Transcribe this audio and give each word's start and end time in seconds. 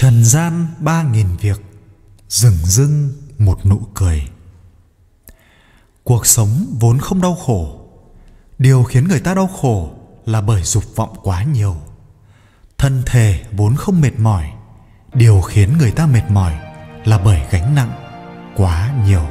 Trần 0.00 0.24
gian 0.24 0.66
ba 0.78 1.02
nghìn 1.02 1.26
việc 1.40 1.60
Dừng 2.28 2.56
dưng 2.56 3.12
một 3.38 3.66
nụ 3.66 3.80
cười. 3.94 4.28
Cuộc 6.04 6.26
sống 6.26 6.76
vốn 6.80 6.98
không 6.98 7.20
đau 7.20 7.34
khổ. 7.34 7.80
Điều 8.58 8.82
khiến 8.82 9.08
người 9.08 9.20
ta 9.20 9.34
đau 9.34 9.46
khổ 9.46 9.90
Là 10.26 10.40
bởi 10.40 10.62
dục 10.62 10.84
vọng 10.96 11.16
quá 11.22 11.42
nhiều. 11.42 11.76
Thân 12.78 13.02
thể 13.06 13.44
vốn 13.52 13.76
không 13.76 14.00
mệt 14.00 14.18
mỏi. 14.18 14.50
Điều 15.14 15.40
khiến 15.40 15.78
người 15.78 15.90
ta 15.90 16.06
mệt 16.06 16.30
mỏi 16.30 16.54
Là 17.04 17.18
bởi 17.18 17.40
gánh 17.50 17.74
nặng 17.74 17.92
quá 18.56 18.94
nhiều. 19.06 19.26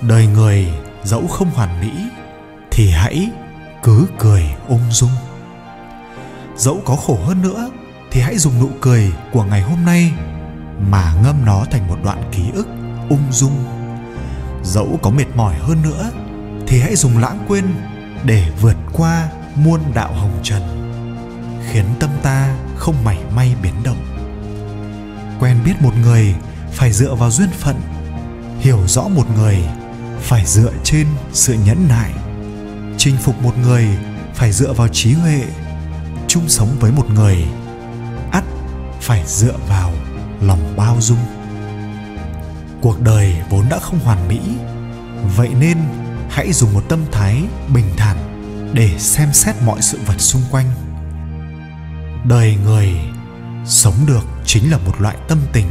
Đời 0.00 0.26
người 0.26 0.68
dẫu 1.02 1.26
không 1.26 1.50
hoàn 1.50 1.80
mỹ 1.80 1.92
Thì 2.70 2.90
hãy 2.90 3.30
cứ 3.82 4.06
cười 4.18 4.44
ung 4.68 4.92
dung. 4.92 5.12
Dẫu 6.56 6.82
có 6.84 6.96
khổ 6.96 7.18
hơn 7.24 7.42
nữa 7.42 7.70
thì 8.14 8.20
hãy 8.20 8.38
dùng 8.38 8.60
nụ 8.60 8.68
cười 8.80 9.12
của 9.32 9.44
ngày 9.44 9.62
hôm 9.62 9.84
nay 9.84 10.12
mà 10.90 11.14
ngâm 11.22 11.44
nó 11.44 11.64
thành 11.70 11.88
một 11.88 11.96
đoạn 12.04 12.30
ký 12.32 12.42
ức, 12.54 12.68
ung 13.08 13.32
dung. 13.32 13.64
Dẫu 14.64 14.98
có 15.02 15.10
mệt 15.10 15.24
mỏi 15.36 15.54
hơn 15.54 15.82
nữa, 15.82 16.10
thì 16.66 16.80
hãy 16.80 16.96
dùng 16.96 17.18
lãng 17.18 17.44
quên 17.48 17.64
để 18.24 18.50
vượt 18.60 18.76
qua 18.92 19.28
muôn 19.54 19.80
đạo 19.94 20.12
hồng 20.12 20.38
trần, 20.42 20.62
khiến 21.70 21.84
tâm 22.00 22.10
ta 22.22 22.56
không 22.76 23.04
mảy 23.04 23.18
may 23.36 23.54
biến 23.62 23.74
động. 23.84 24.04
Quen 25.40 25.56
biết 25.64 25.74
một 25.80 25.92
người 26.02 26.34
phải 26.72 26.92
dựa 26.92 27.14
vào 27.14 27.30
duyên 27.30 27.50
phận, 27.50 27.80
hiểu 28.60 28.86
rõ 28.86 29.02
một 29.02 29.26
người 29.36 29.58
phải 30.20 30.46
dựa 30.46 30.72
trên 30.84 31.06
sự 31.32 31.56
nhẫn 31.64 31.88
nại, 31.88 32.10
chinh 32.98 33.16
phục 33.22 33.42
một 33.42 33.58
người 33.58 33.88
phải 34.34 34.52
dựa 34.52 34.72
vào 34.72 34.88
trí 34.88 35.12
huệ, 35.12 35.44
chung 36.28 36.48
sống 36.48 36.68
với 36.80 36.92
một 36.92 37.10
người 37.10 37.44
phải 39.04 39.22
dựa 39.26 39.56
vào 39.68 39.92
lòng 40.40 40.74
bao 40.76 40.96
dung. 41.00 41.18
Cuộc 42.80 43.00
đời 43.00 43.36
vốn 43.50 43.68
đã 43.70 43.78
không 43.78 43.98
hoàn 43.98 44.28
mỹ, 44.28 44.40
vậy 45.36 45.50
nên 45.60 45.78
hãy 46.30 46.52
dùng 46.52 46.72
một 46.72 46.82
tâm 46.88 47.00
thái 47.12 47.42
bình 47.74 47.84
thản 47.96 48.16
để 48.74 48.98
xem 48.98 49.32
xét 49.32 49.54
mọi 49.66 49.82
sự 49.82 49.98
vật 50.06 50.20
xung 50.20 50.42
quanh. 50.50 50.66
Đời 52.24 52.56
người 52.64 52.88
sống 53.64 53.94
được 54.06 54.24
chính 54.44 54.70
là 54.70 54.78
một 54.78 55.00
loại 55.00 55.16
tâm 55.28 55.38
tình, 55.52 55.66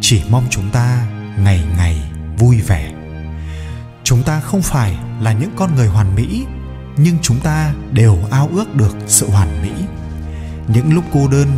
chỉ 0.00 0.22
mong 0.30 0.46
chúng 0.50 0.70
ta 0.70 1.06
ngày 1.38 1.64
ngày 1.76 2.02
vui 2.38 2.60
vẻ. 2.60 2.92
Chúng 4.04 4.22
ta 4.22 4.40
không 4.40 4.62
phải 4.62 4.96
là 5.20 5.32
những 5.32 5.50
con 5.56 5.74
người 5.74 5.88
hoàn 5.88 6.14
mỹ, 6.14 6.44
nhưng 6.96 7.18
chúng 7.22 7.40
ta 7.40 7.72
đều 7.92 8.18
ao 8.30 8.48
ước 8.52 8.74
được 8.74 8.96
sự 9.06 9.30
hoàn 9.30 9.62
mỹ. 9.62 9.70
Những 10.68 10.94
lúc 10.94 11.04
cô 11.12 11.28
đơn 11.28 11.48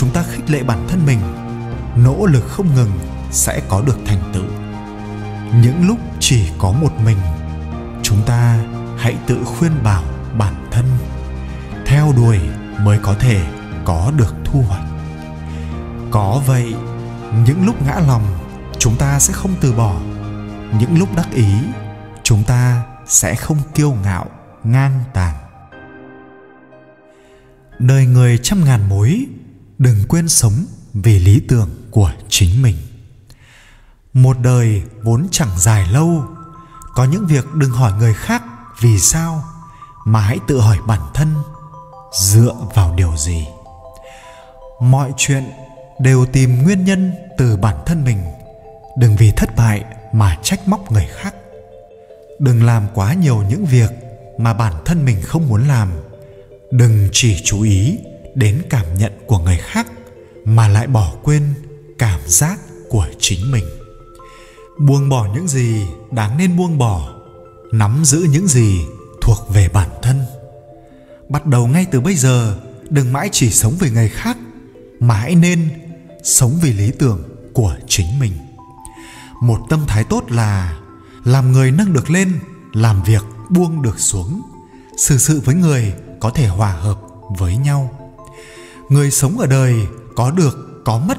chúng 0.00 0.10
ta 0.10 0.22
khích 0.22 0.50
lệ 0.50 0.62
bản 0.62 0.86
thân 0.88 1.06
mình, 1.06 1.20
nỗ 1.96 2.26
lực 2.26 2.44
không 2.48 2.74
ngừng 2.74 2.90
sẽ 3.30 3.60
có 3.68 3.82
được 3.86 3.98
thành 4.06 4.22
tựu. 4.32 4.44
Những 5.62 5.88
lúc 5.88 5.98
chỉ 6.20 6.48
có 6.58 6.72
một 6.72 6.92
mình, 7.04 7.16
chúng 8.02 8.22
ta 8.26 8.58
hãy 8.98 9.16
tự 9.26 9.44
khuyên 9.44 9.72
bảo 9.82 10.02
bản 10.38 10.54
thân, 10.70 10.84
theo 11.86 12.12
đuổi 12.16 12.38
mới 12.84 12.98
có 13.02 13.14
thể 13.14 13.42
có 13.84 14.12
được 14.16 14.34
thu 14.44 14.62
hoạch. 14.68 14.84
Có 16.10 16.42
vậy, 16.46 16.74
những 17.46 17.66
lúc 17.66 17.82
ngã 17.86 18.00
lòng, 18.06 18.22
chúng 18.78 18.96
ta 18.96 19.18
sẽ 19.18 19.32
không 19.32 19.54
từ 19.60 19.72
bỏ. 19.72 19.94
Những 20.80 20.98
lúc 20.98 21.08
đắc 21.16 21.26
ý, 21.32 21.52
chúng 22.22 22.44
ta 22.44 22.82
sẽ 23.06 23.34
không 23.34 23.58
kiêu 23.74 23.96
ngạo, 24.04 24.26
ngang 24.64 25.00
tàn. 25.14 25.34
Đời 27.78 28.06
người 28.06 28.38
trăm 28.42 28.64
ngàn 28.64 28.88
mối 28.88 29.26
đừng 29.80 30.04
quên 30.08 30.28
sống 30.28 30.64
vì 30.94 31.18
lý 31.18 31.40
tưởng 31.48 31.68
của 31.90 32.12
chính 32.28 32.62
mình. 32.62 32.76
Một 34.12 34.36
đời 34.42 34.82
vốn 35.02 35.26
chẳng 35.30 35.58
dài 35.58 35.86
lâu, 35.92 36.24
có 36.94 37.04
những 37.04 37.26
việc 37.26 37.44
đừng 37.54 37.70
hỏi 37.70 37.92
người 37.92 38.14
khác 38.14 38.42
vì 38.80 38.98
sao, 38.98 39.44
mà 40.04 40.20
hãy 40.20 40.38
tự 40.48 40.60
hỏi 40.60 40.78
bản 40.86 41.00
thân 41.14 41.34
dựa 42.22 42.54
vào 42.74 42.94
điều 42.94 43.16
gì. 43.16 43.46
Mọi 44.80 45.12
chuyện 45.16 45.50
đều 46.00 46.26
tìm 46.26 46.62
nguyên 46.62 46.84
nhân 46.84 47.12
từ 47.38 47.56
bản 47.56 47.76
thân 47.86 48.04
mình. 48.04 48.22
Đừng 48.98 49.16
vì 49.16 49.32
thất 49.32 49.56
bại 49.56 49.84
mà 50.12 50.38
trách 50.42 50.68
móc 50.68 50.92
người 50.92 51.08
khác. 51.10 51.34
Đừng 52.38 52.64
làm 52.64 52.86
quá 52.94 53.14
nhiều 53.14 53.42
những 53.48 53.66
việc 53.66 53.90
mà 54.38 54.54
bản 54.54 54.74
thân 54.84 55.04
mình 55.04 55.22
không 55.22 55.48
muốn 55.48 55.68
làm. 55.68 55.88
Đừng 56.70 57.08
chỉ 57.12 57.40
chú 57.44 57.62
ý 57.62 57.98
đến 58.34 58.62
cảm 58.70 58.98
nhận 58.98 59.12
của 59.26 59.38
người 59.38 59.56
khác 59.56 59.86
mà 60.44 60.68
lại 60.68 60.86
bỏ 60.86 61.14
quên 61.22 61.54
cảm 61.98 62.20
giác 62.26 62.58
của 62.88 63.06
chính 63.18 63.50
mình. 63.50 63.64
Buông 64.78 65.08
bỏ 65.08 65.28
những 65.34 65.48
gì 65.48 65.86
đáng 66.10 66.38
nên 66.38 66.56
buông 66.56 66.78
bỏ, 66.78 67.14
nắm 67.72 68.04
giữ 68.04 68.26
những 68.30 68.48
gì 68.48 68.80
thuộc 69.22 69.38
về 69.54 69.68
bản 69.68 69.88
thân. 70.02 70.20
Bắt 71.28 71.46
đầu 71.46 71.66
ngay 71.66 71.86
từ 71.90 72.00
bây 72.00 72.14
giờ, 72.14 72.58
đừng 72.90 73.12
mãi 73.12 73.28
chỉ 73.32 73.50
sống 73.50 73.74
vì 73.80 73.90
người 73.90 74.08
khác 74.08 74.36
mà 75.00 75.14
hãy 75.14 75.34
nên 75.34 75.68
sống 76.22 76.58
vì 76.62 76.72
lý 76.72 76.90
tưởng 76.90 77.22
của 77.52 77.76
chính 77.86 78.18
mình. 78.18 78.32
Một 79.42 79.58
tâm 79.68 79.84
thái 79.88 80.04
tốt 80.04 80.24
là 80.30 80.78
làm 81.24 81.52
người 81.52 81.70
nâng 81.70 81.92
được 81.92 82.10
lên, 82.10 82.38
làm 82.72 83.02
việc 83.02 83.24
buông 83.48 83.82
được 83.82 83.98
xuống. 84.00 84.42
Xử 84.96 85.18
sự 85.18 85.40
với 85.44 85.54
người 85.54 85.94
có 86.20 86.30
thể 86.30 86.46
hòa 86.46 86.72
hợp 86.72 87.00
với 87.38 87.56
nhau 87.56 87.99
người 88.90 89.10
sống 89.10 89.38
ở 89.38 89.46
đời 89.46 89.74
có 90.16 90.30
được, 90.30 90.82
có 90.84 90.98
mất, 90.98 91.18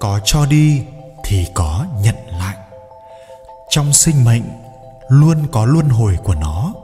có 0.00 0.20
cho 0.24 0.46
đi 0.46 0.82
thì 1.24 1.46
có 1.54 1.86
nhận 2.02 2.14
lại. 2.38 2.56
Trong 3.70 3.92
sinh 3.92 4.24
mệnh, 4.24 4.42
luôn 5.08 5.36
có 5.52 5.66
luân 5.66 5.88
hồi 5.88 6.16
của 6.24 6.34
nó. 6.34 6.74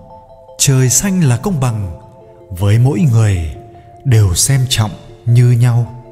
Trời 0.59 0.91
xanh 0.91 1.21
là 1.21 1.37
công 1.37 1.61
bằng, 1.61 1.99
với 2.51 2.79
mỗi 2.79 3.01
người 3.01 3.55
đều 4.05 4.35
xem 4.35 4.67
trọng 4.69 4.91
như 5.27 5.51
nhau. 5.51 6.05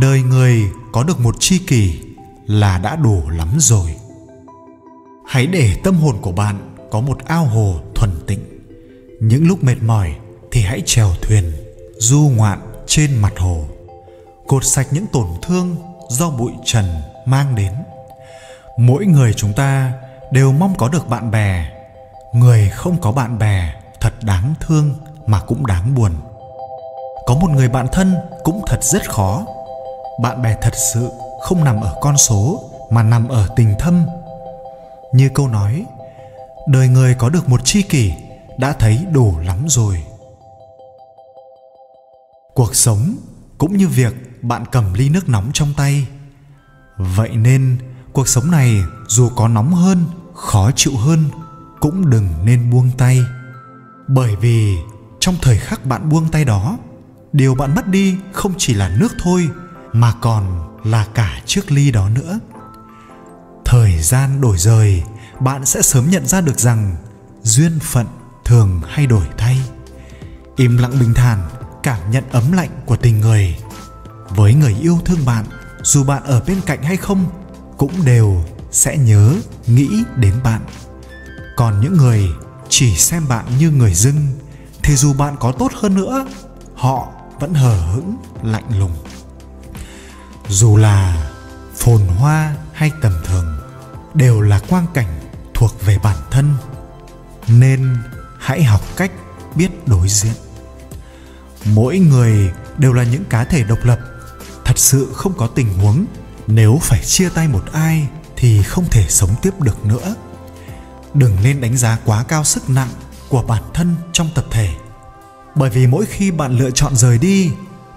Đời 0.00 0.22
người 0.22 0.62
có 0.92 1.02
được 1.02 1.20
một 1.20 1.36
tri 1.40 1.58
kỷ 1.58 1.98
là 2.46 2.78
đã 2.78 2.96
đủ 2.96 3.22
lắm 3.30 3.48
rồi. 3.58 3.94
Hãy 5.26 5.46
để 5.46 5.76
tâm 5.84 5.94
hồn 5.94 6.16
của 6.20 6.32
bạn 6.32 6.76
có 6.90 7.00
một 7.00 7.18
ao 7.24 7.44
hồ 7.44 7.74
thuần 7.94 8.10
tịnh. 8.26 8.40
Những 9.20 9.46
lúc 9.48 9.64
mệt 9.64 9.82
mỏi 9.82 10.16
thì 10.50 10.60
hãy 10.60 10.82
trèo 10.86 11.10
thuyền 11.22 11.52
du 12.00 12.30
ngoạn 12.36 12.58
trên 12.86 13.16
mặt 13.16 13.32
hồ. 13.38 13.64
Cột 14.46 14.64
sạch 14.64 14.86
những 14.90 15.06
tổn 15.12 15.26
thương 15.42 15.76
do 16.08 16.30
bụi 16.30 16.52
trần 16.64 16.84
mang 17.24 17.54
đến. 17.54 17.72
Mỗi 18.76 19.06
người 19.06 19.32
chúng 19.36 19.52
ta 19.52 19.92
đều 20.30 20.52
mong 20.52 20.74
có 20.74 20.88
được 20.88 21.08
bạn 21.08 21.30
bè. 21.30 21.68
Người 22.32 22.68
không 22.68 23.00
có 23.00 23.12
bạn 23.12 23.38
bè 23.38 23.74
thật 24.00 24.12
đáng 24.22 24.54
thương 24.60 24.94
mà 25.26 25.40
cũng 25.40 25.66
đáng 25.66 25.94
buồn. 25.94 26.12
Có 27.26 27.34
một 27.34 27.50
người 27.50 27.68
bạn 27.68 27.86
thân 27.92 28.14
cũng 28.44 28.62
thật 28.66 28.84
rất 28.84 29.10
khó. 29.10 29.44
Bạn 30.20 30.42
bè 30.42 30.56
thật 30.62 30.74
sự 30.92 31.10
không 31.40 31.64
nằm 31.64 31.80
ở 31.80 31.94
con 32.00 32.16
số 32.16 32.70
mà 32.90 33.02
nằm 33.02 33.28
ở 33.28 33.48
tình 33.56 33.74
thâm. 33.78 34.06
Như 35.12 35.30
câu 35.34 35.48
nói, 35.48 35.84
đời 36.66 36.88
người 36.88 37.14
có 37.14 37.28
được 37.28 37.48
một 37.48 37.60
tri 37.64 37.82
kỷ 37.82 38.12
đã 38.56 38.72
thấy 38.72 38.98
đủ 39.12 39.38
lắm 39.38 39.66
rồi 39.68 40.02
cuộc 42.58 42.76
sống 42.76 43.16
cũng 43.58 43.76
như 43.76 43.88
việc 43.88 44.42
bạn 44.42 44.64
cầm 44.72 44.94
ly 44.94 45.08
nước 45.08 45.28
nóng 45.28 45.50
trong 45.54 45.74
tay. 45.76 46.08
Vậy 46.96 47.36
nên, 47.36 47.78
cuộc 48.12 48.28
sống 48.28 48.50
này 48.50 48.82
dù 49.08 49.28
có 49.28 49.48
nóng 49.48 49.74
hơn, 49.74 50.04
khó 50.34 50.70
chịu 50.76 50.96
hơn, 50.96 51.24
cũng 51.80 52.10
đừng 52.10 52.28
nên 52.44 52.70
buông 52.70 52.90
tay. 52.98 53.24
Bởi 54.08 54.36
vì 54.36 54.76
trong 55.20 55.34
thời 55.42 55.58
khắc 55.58 55.86
bạn 55.86 56.08
buông 56.08 56.28
tay 56.28 56.44
đó, 56.44 56.78
điều 57.32 57.54
bạn 57.54 57.74
mất 57.74 57.88
đi 57.88 58.16
không 58.32 58.52
chỉ 58.58 58.74
là 58.74 58.88
nước 58.88 59.12
thôi, 59.22 59.48
mà 59.92 60.12
còn 60.20 60.68
là 60.84 61.06
cả 61.14 61.40
chiếc 61.46 61.72
ly 61.72 61.90
đó 61.90 62.08
nữa. 62.08 62.38
Thời 63.64 64.02
gian 64.02 64.40
đổi 64.40 64.58
rời, 64.58 65.02
bạn 65.40 65.66
sẽ 65.66 65.82
sớm 65.82 66.10
nhận 66.10 66.26
ra 66.26 66.40
được 66.40 66.60
rằng 66.60 66.96
duyên 67.42 67.78
phận 67.82 68.06
thường 68.44 68.80
hay 68.88 69.06
đổi 69.06 69.26
thay. 69.38 69.60
Im 70.56 70.76
lặng 70.76 70.98
bình 71.00 71.14
thản 71.14 71.48
cảm 71.82 72.10
nhận 72.10 72.24
ấm 72.30 72.52
lạnh 72.52 72.70
của 72.86 72.96
tình 72.96 73.20
người. 73.20 73.58
Với 74.28 74.54
người 74.54 74.76
yêu 74.80 74.98
thương 75.04 75.24
bạn, 75.24 75.44
dù 75.82 76.04
bạn 76.04 76.24
ở 76.24 76.40
bên 76.46 76.60
cạnh 76.66 76.82
hay 76.82 76.96
không, 76.96 77.24
cũng 77.76 78.04
đều 78.04 78.44
sẽ 78.70 78.96
nhớ, 78.96 79.34
nghĩ 79.66 79.88
đến 80.16 80.34
bạn. 80.44 80.60
Còn 81.56 81.80
những 81.80 81.96
người 81.96 82.28
chỉ 82.68 82.96
xem 82.96 83.28
bạn 83.28 83.44
như 83.58 83.70
người 83.70 83.94
dưng, 83.94 84.26
thì 84.82 84.96
dù 84.96 85.12
bạn 85.12 85.36
có 85.40 85.52
tốt 85.52 85.72
hơn 85.74 85.94
nữa, 85.94 86.26
họ 86.74 87.08
vẫn 87.40 87.54
hờ 87.54 87.80
hững, 87.80 88.16
lạnh 88.42 88.78
lùng. 88.78 88.92
Dù 90.48 90.76
là 90.76 91.30
phồn 91.76 92.00
hoa 92.00 92.54
hay 92.72 92.92
tầm 93.02 93.12
thường, 93.24 93.58
đều 94.14 94.40
là 94.40 94.60
quang 94.68 94.86
cảnh 94.94 95.20
thuộc 95.54 95.70
về 95.86 95.98
bản 96.02 96.16
thân, 96.30 96.54
nên 97.48 97.96
hãy 98.38 98.64
học 98.64 98.80
cách 98.96 99.10
biết 99.54 99.88
đối 99.88 100.08
diện 100.08 100.32
mỗi 101.74 101.98
người 101.98 102.52
đều 102.78 102.92
là 102.92 103.04
những 103.04 103.24
cá 103.24 103.44
thể 103.44 103.64
độc 103.64 103.78
lập. 103.82 103.98
Thật 104.64 104.78
sự 104.78 105.12
không 105.14 105.32
có 105.36 105.46
tình 105.46 105.78
huống, 105.78 106.04
nếu 106.46 106.78
phải 106.82 107.04
chia 107.04 107.28
tay 107.28 107.48
một 107.48 107.64
ai 107.72 108.08
thì 108.36 108.62
không 108.62 108.84
thể 108.90 109.06
sống 109.08 109.30
tiếp 109.42 109.60
được 109.60 109.86
nữa. 109.86 110.14
Đừng 111.14 111.36
nên 111.42 111.60
đánh 111.60 111.76
giá 111.76 111.98
quá 112.04 112.24
cao 112.28 112.44
sức 112.44 112.70
nặng 112.70 112.88
của 113.28 113.42
bản 113.42 113.62
thân 113.74 113.94
trong 114.12 114.30
tập 114.34 114.44
thể. 114.50 114.68
Bởi 115.54 115.70
vì 115.70 115.86
mỗi 115.86 116.06
khi 116.06 116.30
bạn 116.30 116.58
lựa 116.58 116.70
chọn 116.70 116.96
rời 116.96 117.18
đi, 117.18 117.52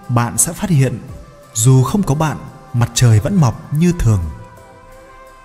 bạn 0.09 0.38
sẽ 0.38 0.53
phát 0.53 0.69
hiện 0.69 1.00
dù 1.53 1.83
không 1.83 2.03
có 2.03 2.15
bạn, 2.15 2.38
mặt 2.74 2.91
trời 2.94 3.19
vẫn 3.19 3.35
mọc 3.35 3.74
như 3.74 3.94
thường. 4.00 4.21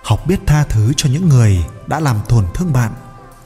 Học 0.03 0.27
biết 0.27 0.39
tha 0.45 0.63
thứ 0.63 0.93
cho 0.97 1.09
những 1.09 1.29
người 1.29 1.65
đã 1.87 1.99
làm 1.99 2.19
tổn 2.29 2.45
thương 2.53 2.73
bạn 2.73 2.91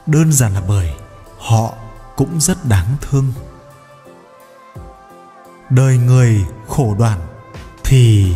đơn 0.06 0.32
giản 0.32 0.54
là 0.54 0.62
bởi 0.68 0.94
họ 1.38 1.74
cũng 2.16 2.40
rất 2.40 2.64
đáng 2.64 2.96
thương 3.00 3.32
đời 5.74 5.98
người 5.98 6.44
khổ 6.68 6.96
đoàn, 6.98 7.20
thì 7.84 8.34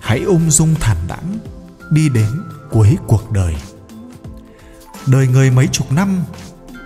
hãy 0.00 0.20
ung 0.20 0.50
dung 0.50 0.74
thản 0.80 0.96
đẳng 1.08 1.38
đi 1.90 2.08
đến 2.08 2.42
cuối 2.70 2.96
cuộc 3.06 3.30
đời. 3.32 3.56
Đời 5.06 5.26
người 5.26 5.50
mấy 5.50 5.66
chục 5.66 5.92
năm, 5.92 6.24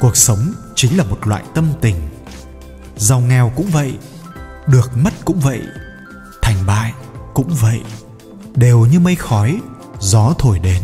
cuộc 0.00 0.17
sống 0.17 0.53
chính 0.75 0.97
là 0.99 1.05
một 1.05 1.27
loại 1.27 1.43
tâm 1.55 1.67
tình. 1.81 1.97
Giàu 2.97 3.21
nghèo 3.21 3.53
cũng 3.56 3.67
vậy, 3.73 3.99
được 4.67 4.97
mất 4.97 5.12
cũng 5.25 5.41
vậy, 5.41 5.62
thành 6.43 6.67
bại 6.67 6.93
cũng 7.35 7.49
vậy, 7.49 7.81
đều 8.55 8.87
như 8.87 9.00
mây 9.00 9.15
khói, 9.15 9.61
gió 10.00 10.35
thổi 10.39 10.59
đến, 10.59 10.83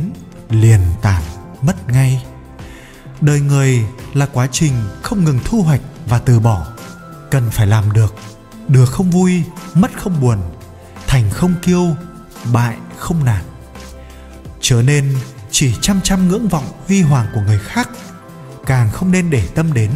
liền 0.50 0.80
tàn 1.02 1.22
mất 1.62 1.90
ngay. 1.90 2.26
Đời 3.20 3.40
người 3.40 3.84
là 4.14 4.26
quá 4.32 4.48
trình 4.52 4.72
không 5.02 5.24
ngừng 5.24 5.38
thu 5.44 5.62
hoạch 5.62 5.80
và 6.06 6.18
từ 6.18 6.40
bỏ, 6.40 6.66
cần 7.30 7.50
phải 7.50 7.66
làm 7.66 7.92
được 7.92 8.14
được 8.68 8.86
không 8.86 9.10
vui, 9.10 9.42
mất 9.74 9.90
không 9.96 10.20
buồn, 10.20 10.38
thành 11.06 11.30
không 11.30 11.54
kiêu, 11.62 11.96
bại 12.52 12.76
không 12.96 13.24
nản. 13.24 13.44
Trở 14.60 14.82
nên 14.82 15.14
chỉ 15.50 15.74
chăm 15.80 16.00
chăm 16.00 16.28
ngưỡng 16.28 16.48
vọng 16.48 16.64
huy 16.86 17.02
hoàng 17.02 17.26
của 17.34 17.40
người 17.40 17.58
khác, 17.58 17.88
càng 18.66 18.90
không 18.90 19.12
nên 19.12 19.30
để 19.30 19.46
tâm 19.54 19.72
đến 19.72 19.90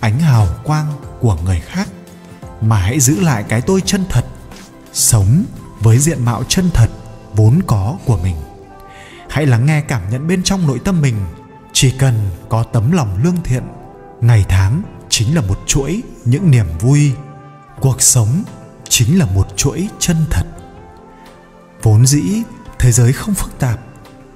ánh 0.00 0.20
hào 0.20 0.48
quang 0.64 0.86
của 1.20 1.36
người 1.44 1.60
khác. 1.60 1.88
Mà 2.60 2.76
hãy 2.76 3.00
giữ 3.00 3.20
lại 3.20 3.44
cái 3.48 3.60
tôi 3.60 3.80
chân 3.80 4.04
thật, 4.08 4.24
sống 4.92 5.44
với 5.80 5.98
diện 5.98 6.24
mạo 6.24 6.44
chân 6.48 6.70
thật 6.74 6.88
vốn 7.34 7.60
có 7.66 7.98
của 8.04 8.18
mình. 8.18 8.36
Hãy 9.28 9.46
lắng 9.46 9.66
nghe 9.66 9.80
cảm 9.80 10.10
nhận 10.10 10.28
bên 10.28 10.42
trong 10.42 10.66
nội 10.66 10.80
tâm 10.84 11.00
mình. 11.00 11.16
Chỉ 11.72 11.90
cần 11.90 12.14
có 12.48 12.62
tấm 12.62 12.92
lòng 12.92 13.22
lương 13.24 13.42
thiện, 13.44 13.62
ngày 14.20 14.44
tháng 14.48 14.82
chính 15.08 15.34
là 15.34 15.40
một 15.40 15.60
chuỗi 15.66 16.02
những 16.24 16.50
niềm 16.50 16.66
vui 16.80 17.12
cuộc 17.80 18.02
sống 18.02 18.44
chính 18.88 19.18
là 19.18 19.26
một 19.26 19.56
chuỗi 19.56 19.88
chân 19.98 20.16
thật. 20.30 20.44
Vốn 21.82 22.06
dĩ, 22.06 22.42
thế 22.78 22.92
giới 22.92 23.12
không 23.12 23.34
phức 23.34 23.58
tạp. 23.58 23.80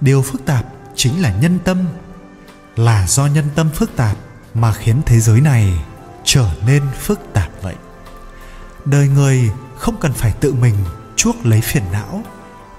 Điều 0.01 0.23
phức 0.23 0.45
tạp 0.47 0.65
chính 0.95 1.23
là 1.23 1.35
nhân 1.41 1.59
tâm. 1.65 1.79
Là 2.77 3.07
do 3.07 3.27
nhân 3.27 3.45
tâm 3.55 3.71
phức 3.71 3.97
tạp 3.97 4.17
mà 4.55 4.73
khiến 4.73 5.01
thế 5.07 5.21
giới 5.21 5.41
này 5.41 5.85
trở 6.25 6.51
nên 6.67 6.83
phức 6.99 7.21
tạp 7.33 7.51
vậy. 7.63 7.75
Đời 8.85 9.09
người 9.09 9.51
không 9.77 9.97
cần 10.01 10.13
phải 10.13 10.33
tự 10.33 10.55
mình 10.55 10.75
chuốc 11.17 11.47
lấy 11.47 11.61
phiền 11.61 11.83
não, 11.93 12.23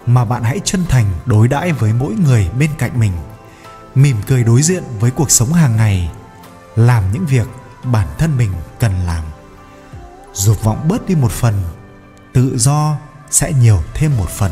mà 0.06 0.26
bạn 0.26 0.44
hãy 0.44 0.60
chân 0.64 0.86
thành 0.90 1.06
đối 1.26 1.48
đãi 1.48 1.72
với 1.72 1.94
mỗi 1.94 2.14
người 2.14 2.50
bên 2.60 2.70
cạnh 2.78 3.00
mình, 3.00 3.12
mỉm 3.96 4.18
cười 4.28 4.44
đối 4.44 4.62
diện 4.62 4.84
với 5.00 5.12
cuộc 5.12 5.32
sống 5.32 5.54
hàng 5.54 5.78
ngày, 5.78 6.12
làm 6.76 7.04
những 7.14 7.26
việc 7.26 7.48
bản 7.84 8.08
thân 8.18 8.38
mình 8.38 8.52
cần 8.80 8.92
làm 9.06 9.24
dục 10.34 10.64
vọng 10.64 10.88
bớt 10.88 11.08
đi 11.08 11.16
một 11.16 11.32
phần, 11.32 11.62
tự 12.34 12.58
do 12.58 12.98
sẽ 13.32 13.54
nhiều 13.54 13.82
thêm 13.94 14.18
một 14.18 14.30
phần. 14.30 14.52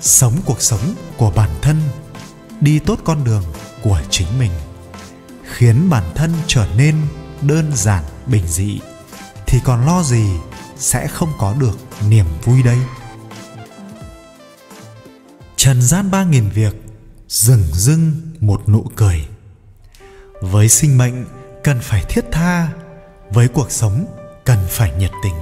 Sống 0.00 0.34
cuộc 0.44 0.62
sống 0.62 0.94
của 1.16 1.30
bản 1.30 1.50
thân, 1.62 1.80
đi 2.60 2.78
tốt 2.78 2.98
con 3.04 3.24
đường 3.24 3.42
của 3.82 4.00
chính 4.10 4.38
mình, 4.38 4.50
khiến 5.52 5.90
bản 5.90 6.04
thân 6.14 6.32
trở 6.46 6.66
nên 6.76 6.96
đơn 7.42 7.72
giản, 7.74 8.04
bình 8.26 8.46
dị, 8.46 8.80
thì 9.46 9.60
còn 9.64 9.86
lo 9.86 10.02
gì 10.02 10.26
sẽ 10.76 11.08
không 11.08 11.32
có 11.38 11.54
được 11.58 11.78
niềm 12.08 12.26
vui 12.44 12.62
đây? 12.62 12.78
Trần 15.56 15.82
gian 15.82 16.10
ba 16.10 16.24
nghìn 16.24 16.48
việc 16.48 16.74
dừng 17.28 17.62
dưng 17.72 18.12
một 18.40 18.68
nụ 18.68 18.84
cười. 18.96 19.28
Với 20.40 20.68
sinh 20.68 20.98
mệnh 20.98 21.24
cần 21.64 21.80
phải 21.82 22.04
thiết 22.08 22.24
tha 22.32 22.68
với 23.30 23.48
cuộc 23.48 23.70
sống 23.70 24.06
cần 24.44 24.58
phải 24.68 24.92
nhiệt 24.98 25.10
tình. 25.22 25.34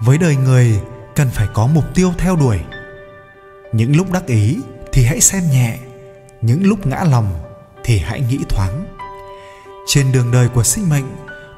Với 0.00 0.18
đời 0.18 0.36
người, 0.36 0.80
cần 1.14 1.30
phải 1.30 1.48
có 1.54 1.66
mục 1.66 1.84
tiêu 1.94 2.12
theo 2.18 2.36
đuổi. 2.36 2.60
Những 3.72 3.96
lúc 3.96 4.12
đắc 4.12 4.26
ý 4.26 4.58
thì 4.92 5.04
hãy 5.04 5.20
xem 5.20 5.50
nhẹ, 5.50 5.78
những 6.40 6.66
lúc 6.66 6.86
ngã 6.86 7.04
lòng 7.10 7.38
thì 7.84 7.98
hãy 7.98 8.20
nghĩ 8.20 8.38
thoáng. 8.48 8.86
Trên 9.86 10.12
đường 10.12 10.30
đời 10.32 10.48
của 10.48 10.62
sinh 10.62 10.88
mệnh, 10.88 11.06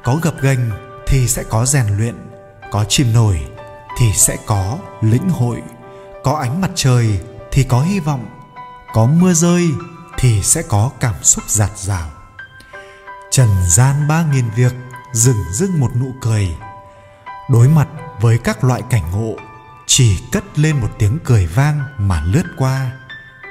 có 0.03 0.19
gập 0.21 0.41
ghềnh 0.41 0.59
thì 1.07 1.27
sẽ 1.27 1.43
có 1.43 1.65
rèn 1.65 1.97
luyện, 1.97 2.15
có 2.71 2.85
chìm 2.89 3.13
nổi 3.13 3.39
thì 3.99 4.13
sẽ 4.15 4.37
có 4.45 4.77
lĩnh 5.01 5.29
hội, 5.29 5.61
có 6.23 6.33
ánh 6.33 6.61
mặt 6.61 6.71
trời 6.75 7.19
thì 7.51 7.63
có 7.63 7.81
hy 7.81 7.99
vọng, 7.99 8.25
có 8.93 9.05
mưa 9.05 9.33
rơi 9.33 9.69
thì 10.17 10.43
sẽ 10.43 10.61
có 10.61 10.91
cảm 10.99 11.15
xúc 11.23 11.43
giạt 11.47 11.71
rào. 11.77 12.09
Trần 13.31 13.49
gian 13.69 14.07
ba 14.07 14.25
nghìn 14.31 14.45
việc 14.55 14.73
dừng 15.13 15.43
dưng 15.51 15.79
một 15.79 15.91
nụ 15.99 16.13
cười. 16.21 16.47
Đối 17.49 17.67
mặt 17.67 17.87
với 18.21 18.37
các 18.37 18.63
loại 18.63 18.81
cảnh 18.89 19.11
ngộ, 19.11 19.35
chỉ 19.87 20.17
cất 20.31 20.59
lên 20.59 20.75
một 20.79 20.89
tiếng 20.99 21.17
cười 21.23 21.47
vang 21.47 21.79
mà 21.97 22.23
lướt 22.25 22.43
qua. 22.57 22.91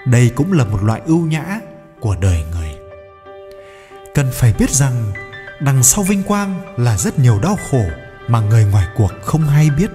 Đây 0.06 0.32
cũng 0.36 0.52
là 0.52 0.64
một 0.64 0.82
loại 0.82 1.00
ưu 1.06 1.26
nhã 1.26 1.44
của 2.00 2.16
đời 2.20 2.44
người. 2.52 2.70
Cần 4.14 4.30
phải 4.34 4.54
biết 4.58 4.70
rằng, 4.70 5.12
đằng 5.60 5.82
sau 5.82 6.04
vinh 6.04 6.22
quang 6.22 6.60
là 6.76 6.96
rất 6.96 7.18
nhiều 7.18 7.40
đau 7.42 7.58
khổ 7.70 7.84
mà 8.28 8.40
người 8.40 8.64
ngoài 8.64 8.86
cuộc 8.96 9.12
không 9.24 9.42
hay 9.42 9.70
biết. 9.70 9.90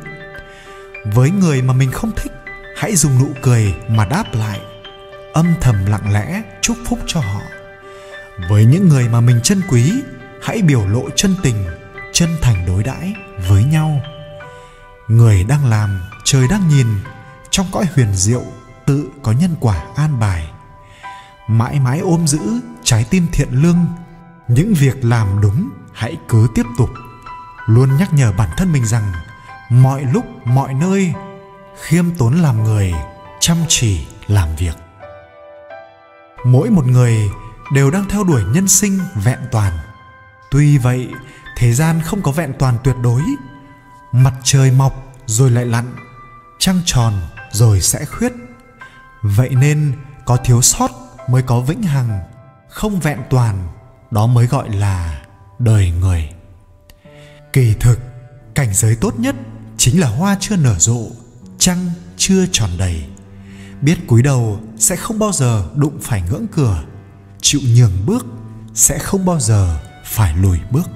Với 1.13 1.29
người 1.29 1.61
mà 1.61 1.73
mình 1.73 1.91
không 1.91 2.11
thích, 2.15 2.31
hãy 2.77 2.95
dùng 2.95 3.19
nụ 3.19 3.27
cười 3.41 3.73
mà 3.87 4.05
đáp 4.05 4.23
lại, 4.33 4.59
âm 5.33 5.53
thầm 5.61 5.85
lặng 5.85 6.13
lẽ 6.13 6.41
chúc 6.61 6.77
phúc 6.85 6.99
cho 7.07 7.19
họ. 7.19 7.41
Với 8.49 8.65
những 8.65 8.87
người 8.87 9.09
mà 9.09 9.21
mình 9.21 9.41
trân 9.43 9.61
quý 9.69 9.93
hãy 10.47 10.61
biểu 10.61 10.87
lộ 10.87 11.09
chân 11.15 11.35
tình, 11.43 11.65
chân 12.13 12.29
thành 12.41 12.65
đối 12.67 12.83
đãi 12.83 13.13
với 13.47 13.63
nhau. 13.63 14.01
Người 15.07 15.43
đang 15.43 15.65
làm, 15.65 16.01
trời 16.23 16.47
đang 16.47 16.67
nhìn, 16.69 16.87
trong 17.49 17.65
cõi 17.71 17.85
huyền 17.95 18.15
diệu 18.15 18.43
tự 18.85 19.09
có 19.23 19.31
nhân 19.31 19.55
quả 19.59 19.83
an 19.95 20.19
bài. 20.19 20.51
Mãi 21.47 21.79
mãi 21.79 21.99
ôm 21.99 22.27
giữ 22.27 22.39
trái 22.83 23.05
tim 23.09 23.27
thiện 23.31 23.47
lương, 23.51 23.85
những 24.47 24.73
việc 24.73 25.05
làm 25.05 25.41
đúng 25.41 25.69
hãy 25.93 26.17
cứ 26.27 26.47
tiếp 26.55 26.65
tục. 26.77 26.89
Luôn 27.65 27.97
nhắc 27.97 28.13
nhở 28.13 28.31
bản 28.31 28.49
thân 28.57 28.71
mình 28.71 28.85
rằng, 28.85 29.11
mọi 29.69 30.03
lúc, 30.03 30.25
mọi 30.45 30.73
nơi, 30.73 31.13
khiêm 31.81 32.05
tốn 32.17 32.41
làm 32.41 32.63
người, 32.63 32.93
chăm 33.39 33.57
chỉ 33.67 34.07
làm 34.27 34.55
việc. 34.55 34.75
Mỗi 36.45 36.69
một 36.69 36.85
người 36.85 37.29
đều 37.73 37.91
đang 37.91 38.05
theo 38.09 38.23
đuổi 38.23 38.43
nhân 38.53 38.67
sinh 38.67 38.99
vẹn 39.15 39.39
toàn 39.51 39.73
tuy 40.51 40.77
vậy, 40.77 41.07
thế 41.57 41.73
gian 41.73 42.01
không 42.01 42.21
có 42.21 42.31
vẹn 42.31 42.53
toàn 42.59 42.77
tuyệt 42.83 42.95
đối. 43.01 43.21
Mặt 44.11 44.33
trời 44.43 44.71
mọc 44.71 45.15
rồi 45.25 45.51
lại 45.51 45.65
lặn, 45.65 45.95
trăng 46.59 46.81
tròn 46.85 47.13
rồi 47.51 47.81
sẽ 47.81 48.05
khuyết. 48.05 48.33
Vậy 49.21 49.49
nên 49.49 49.93
có 50.25 50.37
thiếu 50.37 50.61
sót 50.61 50.91
mới 51.29 51.41
có 51.41 51.59
vĩnh 51.61 51.83
hằng, 51.83 52.19
không 52.69 52.99
vẹn 52.99 53.19
toàn, 53.29 53.67
đó 54.11 54.27
mới 54.27 54.47
gọi 54.47 54.69
là 54.69 55.21
đời 55.59 55.91
người. 55.91 56.29
Kỳ 57.53 57.73
thực, 57.79 57.99
cảnh 58.55 58.73
giới 58.73 58.95
tốt 58.95 59.19
nhất 59.19 59.35
chính 59.77 59.99
là 59.99 60.07
hoa 60.07 60.37
chưa 60.39 60.55
nở 60.55 60.75
rộ, 60.79 61.07
trăng 61.59 61.91
chưa 62.17 62.45
tròn 62.51 62.69
đầy. 62.77 63.05
Biết 63.81 63.97
cúi 64.07 64.21
đầu 64.21 64.59
sẽ 64.79 64.95
không 64.95 65.19
bao 65.19 65.31
giờ 65.31 65.69
đụng 65.75 65.97
phải 66.01 66.21
ngưỡng 66.29 66.47
cửa, 66.47 66.83
chịu 67.41 67.61
nhường 67.75 68.05
bước 68.05 68.25
sẽ 68.73 68.99
không 68.99 69.25
bao 69.25 69.39
giờ 69.39 69.79
phải 70.07 70.35
lùi 70.35 70.59
bước. 70.71 70.89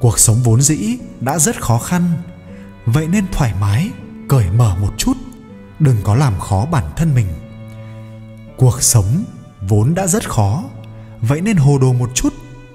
Cuộc 0.00 0.18
sống 0.18 0.42
vốn 0.44 0.62
dĩ 0.62 0.98
đã 1.20 1.38
rất 1.38 1.62
khó 1.62 1.78
khăn, 1.78 2.12
vậy 2.86 3.06
nên 3.08 3.24
thoải 3.32 3.54
mái, 3.60 3.90
cởi 4.28 4.50
mở 4.50 4.76
một 4.80 4.94
chút, 4.98 5.16
đừng 5.78 5.96
có 6.02 6.14
làm 6.14 6.40
khó 6.40 6.66
bản 6.66 6.84
thân 6.96 7.14
mình. 7.14 7.26
Cuộc 8.56 8.82
sống 8.82 9.24
vốn 9.68 9.94
đã 9.94 10.06
rất 10.06 10.30
khó, 10.30 10.64
vậy 11.20 11.40
nên 11.40 11.56
hồ 11.56 11.78
đồ 11.78 11.92
một 11.92 12.10
chút, 12.14 12.34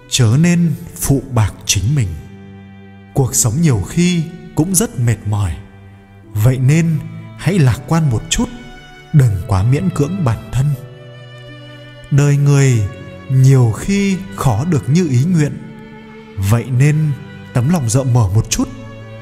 chớ 0.09 0.37
nên 0.39 0.73
phụ 0.95 1.21
bạc 1.31 1.53
chính 1.65 1.95
mình. 1.95 2.07
Cuộc 3.13 3.35
sống 3.35 3.53
nhiều 3.61 3.81
khi 3.89 4.23
cũng 4.55 4.75
rất 4.75 4.99
mệt 4.99 5.17
mỏi, 5.25 5.55
vậy 6.33 6.57
nên 6.57 6.99
hãy 7.37 7.59
lạc 7.59 7.79
quan 7.87 8.09
một 8.09 8.21
chút, 8.29 8.49
đừng 9.13 9.33
quá 9.47 9.63
miễn 9.63 9.89
cưỡng 9.95 10.25
bản 10.25 10.49
thân. 10.51 10.65
Đời 12.11 12.37
người 12.37 12.87
nhiều 13.29 13.73
khi 13.77 14.17
khó 14.35 14.65
được 14.65 14.89
như 14.89 15.07
ý 15.09 15.23
nguyện. 15.23 15.57
Vậy 16.37 16.65
nên 16.77 16.95
tấm 17.53 17.69
lòng 17.69 17.89
rộng 17.89 18.13
mở 18.13 18.27
một 18.35 18.49
chút, 18.49 18.69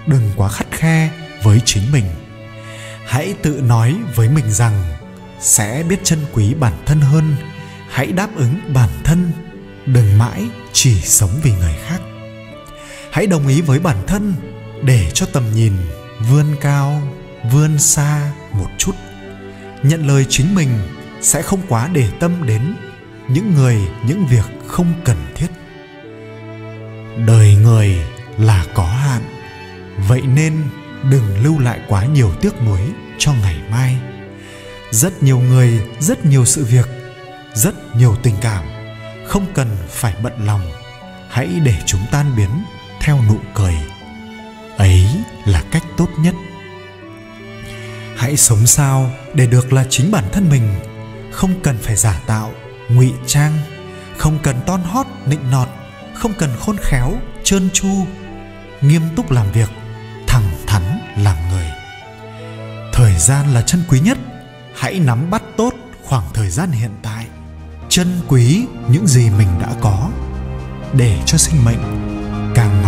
đừng 0.08 0.32
quá 0.36 0.50
khắt 0.50 0.68
khe 0.72 1.10
với 1.44 1.62
chính 1.66 1.92
mình. 1.92 2.06
Hãy 3.06 3.34
tự 3.44 3.62
nói 3.62 3.96
với 4.16 4.30
mình 4.30 4.52
rằng 4.52 4.84
sẽ 5.40 5.84
biết 5.90 6.04
trân 6.04 6.20
quý 6.34 6.54
bản 6.54 6.74
thân 6.86 7.02
hơn, 7.02 7.36
hãy 7.90 8.12
đáp 8.12 8.30
ứng 8.36 8.74
bản 8.74 8.90
thân, 9.04 9.32
đừng 9.86 10.18
mãi 10.18 10.48
chỉ 10.74 11.02
sống 11.02 11.32
vì 11.44 11.52
người 11.52 11.76
khác. 11.88 12.02
Hãy 13.12 13.28
đồng 13.28 13.48
ý 13.48 13.62
với 13.62 13.80
bản 13.80 13.98
thân 14.08 14.34
để 14.84 15.12
cho 15.14 15.26
tầm 15.34 15.44
nhìn 15.56 15.74
vươn 16.30 16.46
cao, 16.62 17.02
vươn 17.52 17.80
xa 17.80 18.32
một 18.52 18.70
chút. 18.78 18.96
Nhận 19.84 20.08
lời 20.08 20.26
chính 20.30 20.56
mình 20.56 20.70
sẽ 21.22 21.42
không 21.42 21.62
quá 21.70 21.90
để 21.94 22.10
tâm 22.20 22.48
đến 22.48 22.76
những 23.28 23.54
người, 23.54 23.78
những 24.08 24.26
việc 24.26 24.46
không 24.68 24.94
cần 25.06 25.18
thiết. 25.36 25.48
Đời 27.28 27.56
người 27.56 27.96
là 28.38 28.66
có 28.74 28.86
hạn, 28.86 29.22
vậy 30.08 30.22
nên 30.22 30.54
đừng 31.12 31.44
lưu 31.44 31.60
lại 31.60 31.80
quá 31.88 32.06
nhiều 32.06 32.32
tiếc 32.42 32.62
nuối 32.62 32.82
cho 33.18 33.34
ngày 33.34 33.62
mai. 33.72 33.98
Rất 34.92 35.24
nhiều 35.24 35.40
người, 35.40 35.82
rất 36.00 36.26
nhiều 36.26 36.46
sự 36.46 36.66
việc, 36.66 36.88
rất 37.54 37.96
nhiều 37.96 38.16
tình 38.24 38.36
cảm 38.42 38.64
không 39.28 39.46
cần 39.54 39.68
phải 39.90 40.14
bận 40.24 40.46
lòng. 40.46 40.62
Hãy 41.30 41.48
để 41.64 41.76
chúng 41.86 42.02
tan 42.12 42.36
biến 42.38 42.50
theo 43.00 43.20
nụ 43.28 43.38
cười. 43.54 43.76
Ấy 44.78 45.08
là 45.46 45.64
cách 45.72 45.84
tốt 45.98 46.10
nhất. 46.20 46.36
Hãy 48.16 48.38
sống 48.38 48.68
sao 48.68 49.12
để 49.34 49.48
được 49.48 49.74
là 49.74 49.86
chính 49.90 50.12
bản 50.12 50.24
thân 50.32 50.50
mình, 50.50 50.76
không 51.32 51.54
cần 51.64 51.78
phải 51.82 51.96
giả 51.96 52.22
tạo 52.28 52.52
ngụy 52.90 53.14
trang, 53.28 53.54
không 54.18 54.40
cần 54.44 54.56
ton 54.66 54.82
hót, 54.84 55.06
nịnh 55.26 55.52
nọt, 55.52 55.68
không 56.14 56.34
cần 56.38 56.50
khôn 56.60 56.78
khéo, 56.82 57.14
trơn 57.44 57.70
tru, 57.74 58.06
nghiêm 58.82 59.02
túc 59.16 59.32
làm 59.32 59.52
việc, 59.52 59.70
thẳng 60.28 60.50
thắn 60.68 60.84
làm 61.18 61.36
người. 61.52 61.68
Thời 62.94 63.18
gian 63.18 63.54
là 63.54 63.62
chân 63.62 63.84
quý 63.90 64.00
nhất, 64.00 64.18
hãy 64.76 65.00
nắm 65.00 65.30
bắt 65.30 65.44
tốt 65.58 65.74
khoảng 66.04 66.24
thời 66.34 66.50
gian 66.50 66.72
hiện 66.72 66.92
tại, 67.04 67.26
chân 67.90 68.08
quý 68.28 68.66
những 68.88 69.08
gì 69.08 69.30
mình 69.30 69.48
đã 69.62 69.70
có, 69.82 70.10
để 70.94 71.22
cho 71.26 71.38
sinh 71.38 71.66
mệnh 71.66 71.82
càng 72.56 72.84